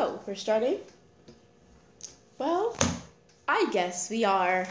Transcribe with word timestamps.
Oh, 0.00 0.20
we're 0.28 0.36
starting? 0.36 0.78
Well, 2.38 2.76
I 3.48 3.68
guess 3.72 4.08
we 4.08 4.24
are. 4.24 4.64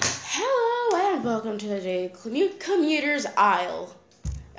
Hello 0.00 1.14
and 1.14 1.22
welcome 1.22 1.58
to 1.58 1.68
the 1.68 1.78
Daily 1.78 2.10
Commuter's 2.58 3.26
Aisle. 3.36 3.94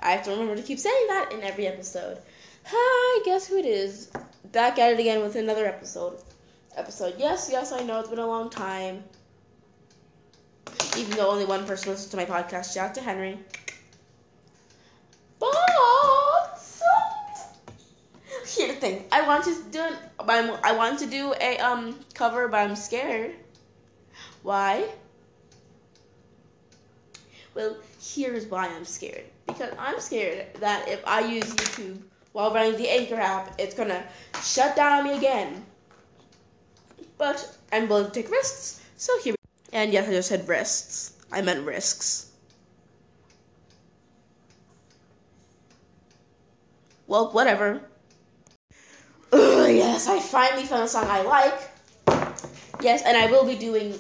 I 0.03 0.11
have 0.11 0.23
to 0.25 0.29
remember 0.29 0.55
to 0.55 0.61
keep 0.61 0.77
saying 0.77 1.07
that 1.07 1.31
in 1.31 1.41
every 1.41 1.65
episode. 1.65 2.19
Hi, 2.65 3.23
guess 3.25 3.47
who 3.47 3.57
it 3.57 3.65
is? 3.65 4.11
Back 4.51 4.77
at 4.77 4.93
it 4.93 4.99
again 4.99 5.23
with 5.23 5.35
another 5.35 5.65
episode. 5.65 6.19
Episode. 6.77 7.15
Yes, 7.17 7.49
yes, 7.51 7.71
I 7.71 7.81
know 7.81 8.01
it's 8.01 8.09
been 8.09 8.19
a 8.19 8.27
long 8.27 8.51
time. 8.51 9.03
Even 10.95 11.17
though 11.17 11.31
only 11.31 11.45
one 11.45 11.65
person 11.65 11.89
listens 11.89 12.11
to 12.11 12.17
my 12.17 12.25
podcast, 12.25 12.75
shout 12.75 12.89
out 12.89 12.93
to 12.93 13.01
Henry. 13.01 13.39
But 15.39 15.57
I 18.83 19.21
want 19.27 19.43
to 19.45 19.55
do 19.69 19.83
I 20.19 20.73
want 20.75 20.97
to 20.99 21.05
do 21.05 21.33
a 21.39 21.57
um 21.59 21.99
cover, 22.13 22.47
but 22.47 22.57
I'm 22.57 22.75
scared. 22.75 23.35
Why? 24.41 24.89
Well, 27.53 27.77
here's 28.01 28.45
why 28.47 28.67
I'm 28.67 28.85
scared. 28.85 29.25
Because 29.45 29.73
I'm 29.77 29.99
scared 29.99 30.47
that 30.61 30.87
if 30.87 31.05
I 31.05 31.19
use 31.21 31.53
YouTube 31.53 32.01
while 32.31 32.53
running 32.53 32.77
the 32.77 32.89
Anchor 32.89 33.15
app, 33.15 33.53
it's 33.59 33.75
gonna 33.75 34.03
shut 34.41 34.75
down 34.75 35.03
me 35.03 35.17
again. 35.17 35.63
But 37.17 37.55
I'm 37.71 37.87
willing 37.87 38.07
to 38.07 38.11
take 38.11 38.31
risks, 38.31 38.81
so 38.97 39.19
here. 39.19 39.35
And 39.73 39.93
yes, 39.93 40.07
I 40.07 40.11
just 40.11 40.29
said 40.29 40.47
risks. 40.47 41.13
I 41.31 41.41
meant 41.41 41.65
risks. 41.65 42.31
Well, 47.05 47.31
whatever. 47.31 47.81
Yes, 49.77 50.07
I 50.07 50.19
finally 50.19 50.65
found 50.65 50.83
a 50.83 50.87
song 50.87 51.05
I 51.07 51.21
like. 51.21 51.69
Yes, 52.81 53.03
and 53.05 53.15
I 53.15 53.29
will 53.29 53.45
be 53.45 53.55
doing. 53.55 53.97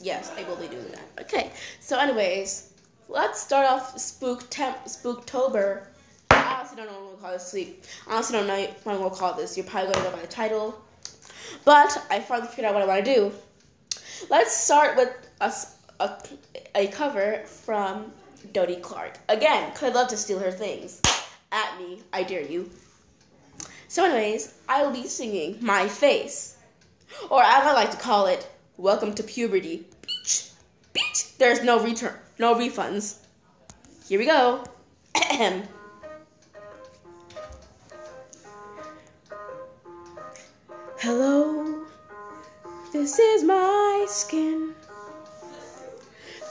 Yes, 0.00 0.32
I 0.36 0.42
will 0.44 0.56
be 0.56 0.68
doing 0.68 0.86
that. 0.88 1.24
Okay. 1.24 1.50
So, 1.80 1.98
anyways, 1.98 2.72
let's 3.08 3.40
start 3.40 3.66
off 3.66 3.98
Spook 3.98 4.48
Temp 4.50 4.84
Spooktober. 4.84 5.86
I 6.30 6.56
honestly 6.58 6.76
don't 6.76 6.86
know 6.86 7.00
what 7.00 7.08
we'll 7.08 7.16
call 7.16 7.32
this. 7.32 7.46
Sleep. 7.46 7.84
I 8.08 8.14
honestly 8.14 8.38
don't 8.38 8.46
know 8.46 8.66
what 8.84 9.00
we'll 9.00 9.10
call 9.10 9.34
this. 9.34 9.56
You're 9.56 9.66
probably 9.66 9.92
gonna 9.92 10.04
know 10.06 10.16
by 10.16 10.22
the 10.22 10.26
title. 10.26 10.80
But 11.64 11.96
I 12.10 12.20
finally 12.20 12.48
figured 12.48 12.66
out 12.66 12.74
what 12.74 12.82
I 12.82 12.86
want 12.86 13.04
to 13.04 13.14
do. 13.14 13.32
Let's 14.30 14.56
start 14.56 14.96
with 14.96 15.10
a, 15.40 15.52
a, 16.00 16.22
a 16.74 16.86
cover 16.88 17.42
from 17.46 18.12
Dodie 18.52 18.76
Clark. 18.76 19.18
Again, 19.28 19.70
because 19.70 19.90
I'd 19.90 19.94
love 19.94 20.08
to 20.08 20.16
steal 20.16 20.38
her 20.38 20.50
things. 20.50 21.00
At 21.52 21.78
me, 21.78 22.02
I 22.12 22.22
dare 22.22 22.42
you. 22.42 22.70
So, 23.94 24.04
anyways, 24.04 24.52
I 24.68 24.82
will 24.82 24.90
be 24.90 25.06
singing 25.06 25.58
My 25.60 25.86
Face. 25.86 26.56
Or 27.30 27.44
as 27.44 27.64
I 27.64 27.72
like 27.74 27.92
to 27.92 27.96
call 27.96 28.26
it, 28.26 28.44
Welcome 28.76 29.14
to 29.14 29.22
Puberty. 29.22 29.86
Beach. 30.04 30.50
Beach. 30.92 31.38
There's 31.38 31.62
no 31.62 31.78
return, 31.80 32.14
no 32.40 32.56
refunds. 32.56 33.18
Here 34.08 34.18
we 34.18 34.26
go. 34.26 34.64
Hello, 40.98 41.86
this 42.92 43.20
is 43.20 43.44
my 43.44 44.06
skin. 44.08 44.74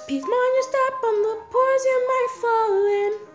Please 0.07 0.23
mind 0.23 0.53
your 0.55 0.63
step 0.63 1.03
on 1.03 1.21
the 1.23 1.41
pores 1.51 1.83
you 1.83 2.07
might 2.07 2.29
fall 2.39 2.85
in. 2.85 3.32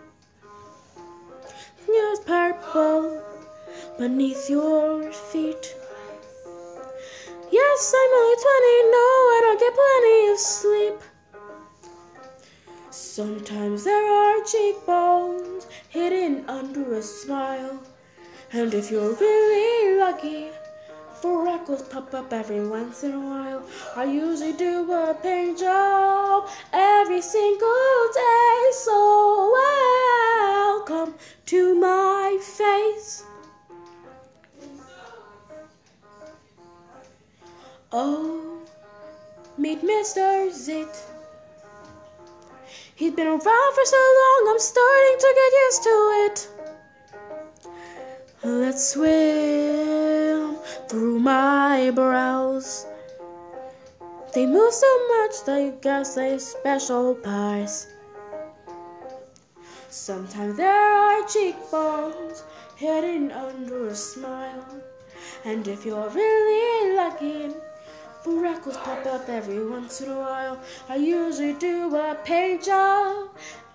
Beneath 4.09 4.49
your 4.49 5.11
feet. 5.11 5.75
Yes, 7.51 7.93
I'm 7.99 8.13
only 8.19 8.37
20, 8.41 8.91
no, 8.97 9.07
I 9.35 9.39
don't 9.43 9.59
get 9.59 9.73
plenty 9.81 10.19
of 10.31 10.39
sleep. 10.39 10.97
Sometimes 12.89 13.83
there 13.83 14.11
are 14.11 14.43
cheekbones 14.43 15.67
hidden 15.89 16.43
under 16.47 16.95
a 16.95 17.03
smile. 17.03 17.79
And 18.51 18.73
if 18.73 18.89
you're 18.89 19.13
really 19.13 19.99
lucky, 19.99 20.49
freckles 21.21 21.83
pop 21.83 22.13
up 22.15 22.33
every 22.33 22.67
once 22.67 23.03
in 23.03 23.13
a 23.13 23.19
while. 23.19 23.63
I 23.95 24.05
usually 24.05 24.53
do 24.53 24.91
a 24.91 25.13
paint 25.21 25.59
job 25.59 26.49
every 26.73 27.21
single 27.21 28.03
day, 28.15 28.38
Oh, 37.91 38.61
meet 39.57 39.81
Mr. 39.81 40.51
Zit. 40.51 40.95
He's 42.93 43.13
been 43.13 43.25
around 43.25 43.39
for 43.39 43.85
so 43.85 43.97
long, 43.97 44.47
I'm 44.51 44.59
starting 44.59 45.17
to 45.17 45.33
get 45.39 45.53
used 45.65 45.83
to 45.83 45.89
it. 46.25 46.49
Let's 48.43 48.89
swim 48.89 50.57
through 50.87 51.19
my 51.19 51.89
brows. 51.89 52.85
They 54.35 54.45
move 54.45 54.71
so 54.71 55.07
much, 55.07 55.43
they 55.47 55.71
got 55.81 56.15
a 56.15 56.39
special 56.39 57.15
parts. 57.15 57.87
Sometimes 59.89 60.57
there 60.57 60.93
are 60.93 61.27
cheekbones 61.27 62.43
hidden 62.75 63.31
under 63.31 63.87
a 63.87 63.95
smile. 63.95 64.79
And 65.43 65.67
if 65.67 65.85
you're 65.85 66.09
really 66.09 66.95
lucky, 66.95 67.49
freckles 68.23 68.77
pop 68.77 69.05
up 69.05 69.29
every 69.29 69.65
once 69.65 70.01
in 70.01 70.11
a 70.11 70.19
while. 70.19 70.59
I 70.89 70.95
usually 70.97 71.53
do 71.53 71.95
a 71.95 72.15
paint 72.23 72.63
job 72.63 73.29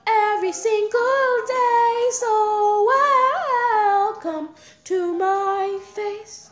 every 0.06 0.52
single 0.52 1.36
day, 1.46 2.08
so 2.12 2.86
welcome 2.86 4.50
to 4.84 5.14
my 5.14 5.78
face. 5.94 6.50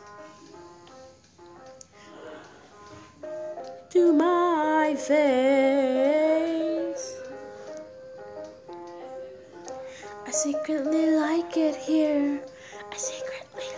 To 3.91 4.13
my 4.13 4.95
face. 4.95 5.53
I 10.25 10.31
secretly 10.31 11.11
like 11.15 11.57
it 11.57 11.75
here. 11.75 12.41
I 12.91 12.97
secretly. 12.97 13.72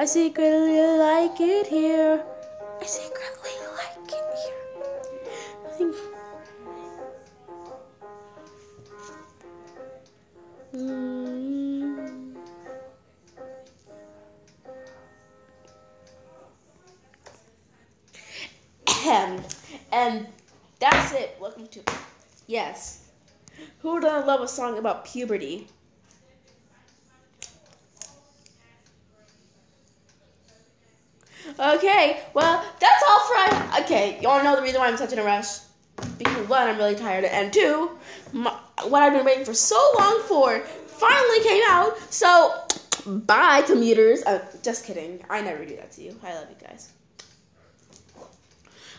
I 0.00 0.06
secretly 0.06 0.80
like 0.96 1.38
it 1.40 1.66
here. 1.66 2.24
I 2.80 2.86
secretly 2.86 3.50
like 3.76 4.10
it 4.10 4.24
here. 4.40 5.92
Mm. 10.72 12.34
and 19.92 20.26
that's 20.78 21.12
it. 21.12 21.36
Welcome 21.38 21.66
to. 21.66 21.82
Yes. 22.46 23.10
Who 23.80 24.00
doesn't 24.00 24.26
love 24.26 24.40
a 24.40 24.48
song 24.48 24.78
about 24.78 25.04
puberty? 25.04 25.68
Okay, 31.60 32.22
well, 32.32 32.64
that's 32.78 33.02
all 33.06 33.20
for. 33.26 33.82
Okay, 33.82 34.18
you 34.22 34.28
all 34.28 34.42
know 34.42 34.56
the 34.56 34.62
reason 34.62 34.80
why 34.80 34.88
I'm 34.88 34.96
such 34.96 35.12
in 35.12 35.18
a 35.18 35.24
rush? 35.24 35.58
Because 36.16 36.48
one, 36.48 36.66
I'm 36.66 36.78
really 36.78 36.94
tired, 36.94 37.24
and 37.24 37.52
two, 37.52 37.90
my, 38.32 38.50
what 38.84 39.02
I've 39.02 39.12
been 39.12 39.26
waiting 39.26 39.44
for 39.44 39.52
so 39.52 39.78
long 39.98 40.22
for 40.22 40.60
finally 40.86 41.42
came 41.42 41.62
out. 41.68 41.98
So, 42.10 42.64
bye, 43.06 43.62
commuters. 43.66 44.22
Uh, 44.22 44.42
just 44.62 44.86
kidding. 44.86 45.22
I 45.28 45.42
never 45.42 45.66
do 45.66 45.76
that 45.76 45.92
to 45.92 46.02
you. 46.02 46.18
I 46.24 46.34
love 46.34 46.46
you 46.48 46.66
guys. 46.66 46.92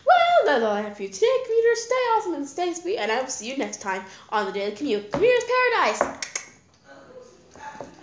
Well, 0.06 0.46
that's 0.46 0.64
all 0.64 0.72
I 0.72 0.82
have 0.82 0.96
for 0.96 1.02
you 1.02 1.08
today, 1.08 1.36
commuters. 1.44 1.82
Stay 1.82 1.94
awesome 1.94 2.34
and 2.34 2.46
stay 2.46 2.74
sweet, 2.74 2.98
and 2.98 3.10
I 3.10 3.20
will 3.20 3.28
see 3.28 3.48
you 3.50 3.56
next 3.56 3.80
time 3.80 4.04
on 4.30 4.46
the 4.46 4.52
Daily 4.52 4.72
Commute. 4.76 5.10
Commuters 5.10 5.44
Paradise. 5.44 6.02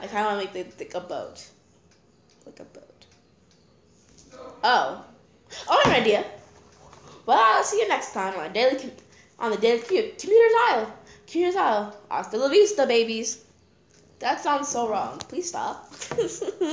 I 0.01 0.07
kind 0.07 0.25
of 0.25 0.33
want 0.33 0.51
to 0.51 0.54
make 0.54 0.78
the, 0.78 0.83
the, 0.86 0.98
a 0.98 1.01
boat, 1.01 1.48
like 2.45 2.60
a 2.60 2.63
boat. 2.63 2.79
Oh. 4.63 5.06
Oh, 5.67 5.81
an 5.85 5.91
idea. 5.91 6.25
Well, 7.25 7.39
I'll 7.39 7.63
see 7.63 7.79
you 7.79 7.88
next 7.88 8.13
time 8.13 8.38
on 8.39 8.53
daily 8.53 8.77
com- 8.79 8.91
on 9.39 9.51
the 9.51 9.57
daily 9.57 9.79
commute. 9.79 10.17
Commuter's 10.17 10.53
Aisle. 10.69 10.94
Commuter's 11.27 11.56
Aisle. 11.56 11.95
Hasta 12.09 12.38
la 12.38 12.50
vista, 12.50 12.85
babies. 12.85 13.45
That 14.19 14.41
sounds 14.41 14.67
so 14.67 14.89
wrong. 14.89 15.17
Please 15.19 15.50
stop. 15.50 15.91